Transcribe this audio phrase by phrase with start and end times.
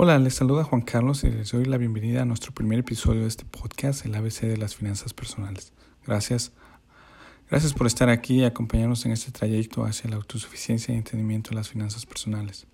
[0.00, 3.26] Hola, les saluda Juan Carlos y les doy la bienvenida a nuestro primer episodio de
[3.26, 5.72] este podcast, el ABC de las finanzas personales.
[6.06, 6.52] Gracias.
[7.50, 11.56] Gracias por estar aquí y acompañarnos en este trayecto hacia la autosuficiencia y entendimiento de
[11.56, 12.68] las finanzas personales.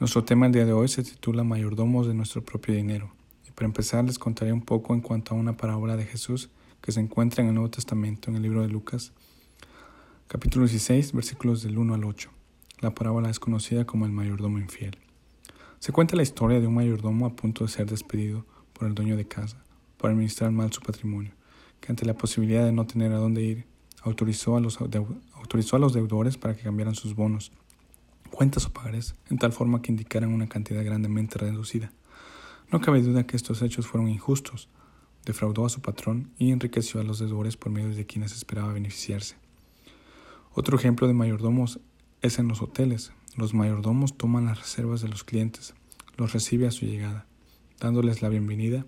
[0.00, 3.12] Nuestro tema el día de hoy se titula Mayordomos de nuestro propio dinero.
[3.46, 6.50] Y para empezar les contaré un poco en cuanto a una parábola de Jesús
[6.80, 9.12] que se encuentra en el Nuevo Testamento, en el libro de Lucas,
[10.26, 12.30] capítulo 16, versículos del 1 al 8.
[12.80, 14.98] La parábola es conocida como el mayordomo infiel.
[15.82, 19.16] Se cuenta la historia de un mayordomo a punto de ser despedido por el dueño
[19.16, 19.64] de casa
[19.96, 21.32] por administrar mal su patrimonio,
[21.80, 23.66] que ante la posibilidad de no tener a dónde ir,
[24.02, 27.50] autorizó a los, autorizó a los deudores para que cambiaran sus bonos,
[28.30, 31.90] cuentas o pagarés, en tal forma que indicaran una cantidad grandemente reducida.
[32.70, 34.68] No cabe duda que estos hechos fueron injustos.
[35.24, 39.34] Defraudó a su patrón y enriqueció a los deudores por medio de quienes esperaba beneficiarse.
[40.52, 41.80] Otro ejemplo de mayordomos
[42.20, 45.74] es en los hoteles, los mayordomos toman las reservas de los clientes,
[46.16, 47.26] los recibe a su llegada,
[47.80, 48.84] dándoles la bienvenida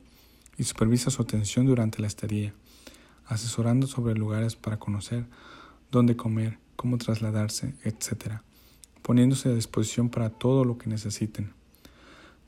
[0.58, 2.52] y supervisa su atención durante la estadía,
[3.27, 5.24] asesorando sobre lugares para conocer,
[5.91, 8.41] dónde comer, cómo trasladarse, etc.,
[9.02, 11.52] poniéndose a disposición para todo lo que necesiten.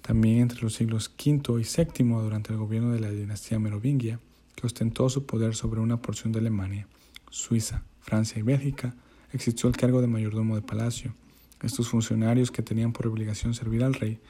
[0.02, 4.20] También entre los siglos V y VII, durante el gobierno de la dinastía merovingia,
[4.54, 6.86] que ostentó su poder sobre una porción de Alemania,
[7.30, 8.94] Suiza, Francia y Bélgica,
[9.32, 11.14] existió el cargo de mayordomo de palacio,
[11.62, 14.20] estos funcionarios que tenían por obligación servir al rey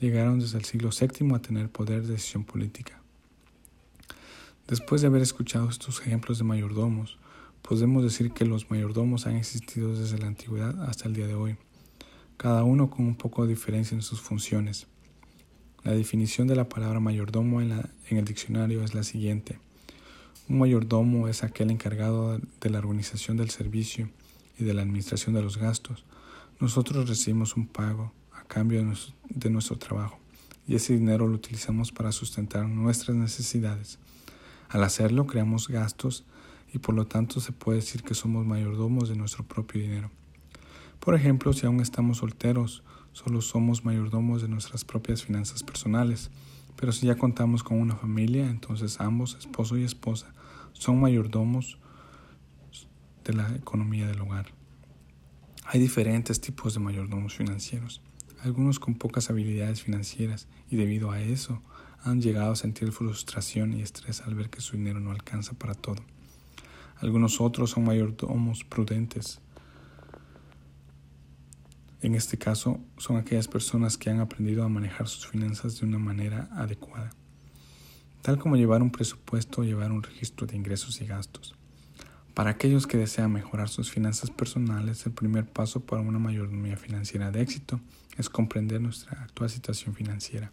[0.00, 3.00] llegaron desde el siglo VII a tener poder de decisión política.
[4.66, 7.18] Después de haber escuchado estos ejemplos de mayordomos,
[7.60, 11.56] podemos decir que los mayordomos han existido desde la antigüedad hasta el día de hoy,
[12.36, 14.86] cada uno con un poco de diferencia en sus funciones.
[15.82, 17.72] La definición de la palabra mayordomo en,
[18.08, 19.58] en el diccionario es la siguiente.
[20.48, 24.08] Un mayordomo es aquel encargado de la organización del servicio
[24.58, 26.04] y de la administración de los gastos,
[26.60, 30.18] nosotros recibimos un pago a cambio de nuestro, trabajo
[30.68, 33.98] y ese dinero lo utilizamos para sustentar nuestras necesidades.
[34.68, 36.24] Al hacerlo creamos gastos
[36.72, 40.10] y por lo tanto se puede decir que somos mayordomos de nuestro propio dinero.
[41.00, 42.82] Por ejemplo, si aún estamos solteros,
[43.14, 46.30] solo somos mayordomos de nuestras propias finanzas personales,
[46.76, 50.34] pero si ya contamos con una familia, entonces ambos, esposo y esposa,
[50.74, 51.78] son mayordomos
[53.24, 54.59] de la economía del hogar.
[55.72, 58.02] Hay diferentes tipos de mayordomos financieros,
[58.42, 61.62] algunos con pocas habilidades financieras y debido a eso
[62.02, 65.74] han llegado a sentir frustración y estrés al ver que su dinero no alcanza para
[65.74, 66.02] todo.
[66.96, 69.40] Algunos otros son mayordomos prudentes.
[72.02, 76.00] En este caso, son aquellas personas que han aprendido a manejar sus finanzas de una
[76.00, 77.10] manera adecuada,
[78.22, 81.54] tal como llevar un presupuesto o llevar un registro de ingresos y gastos.
[82.40, 87.30] Para aquellos que desean mejorar sus finanzas personales, el primer paso para una mayordomía financiera
[87.30, 87.80] de éxito
[88.16, 90.50] es comprender nuestra actual situación financiera.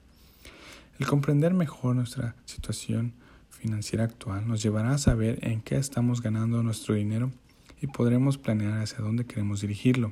[1.00, 3.14] El comprender mejor nuestra situación
[3.52, 7.32] financiera actual nos llevará a saber en qué estamos ganando nuestro dinero
[7.80, 10.12] y podremos planear hacia dónde queremos dirigirlo.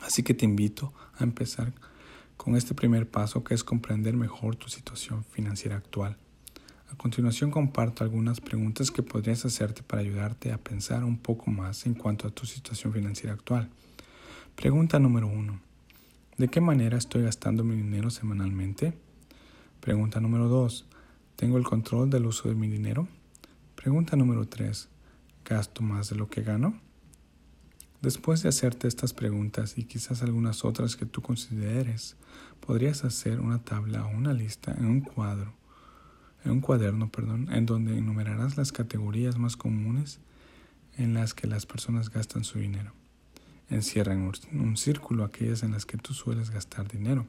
[0.00, 1.72] Así que te invito a empezar
[2.36, 6.16] con este primer paso que es comprender mejor tu situación financiera actual.
[6.90, 11.86] A continuación comparto algunas preguntas que podrías hacerte para ayudarte a pensar un poco más
[11.86, 13.70] en cuanto a tu situación financiera actual.
[14.54, 15.60] Pregunta número 1.
[16.36, 18.92] ¿De qué manera estoy gastando mi dinero semanalmente?
[19.80, 20.86] Pregunta número 2.
[21.36, 23.08] ¿Tengo el control del uso de mi dinero?
[23.74, 24.88] Pregunta número 3.
[25.44, 26.78] ¿Gasto más de lo que gano?
[28.02, 32.16] Después de hacerte estas preguntas y quizás algunas otras que tú consideres,
[32.60, 35.63] podrías hacer una tabla o una lista en un cuadro
[36.50, 40.20] un cuaderno, perdón, en donde enumerarás las categorías más comunes
[40.96, 42.92] en las que las personas gastan su dinero.
[43.70, 47.26] Encierra en un círculo aquellas en las que tú sueles gastar dinero.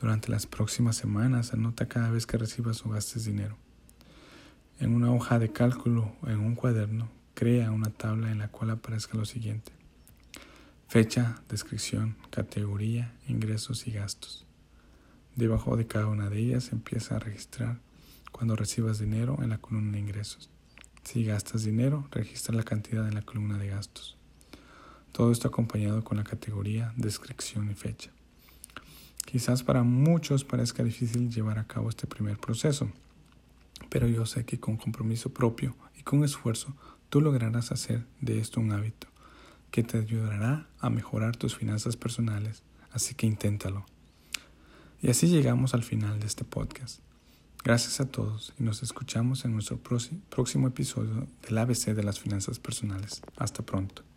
[0.00, 3.56] Durante las próximas semanas anota cada vez que recibas o gastes dinero.
[4.80, 8.70] En una hoja de cálculo o en un cuaderno, crea una tabla en la cual
[8.70, 9.72] aparezca lo siguiente.
[10.88, 14.46] Fecha, descripción, categoría, ingresos y gastos.
[15.36, 17.80] Debajo de cada una de ellas empieza a registrar
[18.32, 20.50] cuando recibas dinero en la columna de ingresos.
[21.04, 24.16] Si gastas dinero, registra la cantidad en la columna de gastos.
[25.12, 28.10] Todo esto acompañado con la categoría, descripción y fecha.
[29.24, 32.90] Quizás para muchos parezca difícil llevar a cabo este primer proceso,
[33.90, 36.74] pero yo sé que con compromiso propio y con esfuerzo
[37.08, 39.08] tú lograrás hacer de esto un hábito
[39.70, 43.84] que te ayudará a mejorar tus finanzas personales, así que inténtalo.
[45.00, 47.00] Y así llegamos al final de este podcast.
[47.68, 52.58] Gracias a todos y nos escuchamos en nuestro próximo episodio del ABC de las finanzas
[52.58, 53.20] personales.
[53.36, 54.07] Hasta pronto.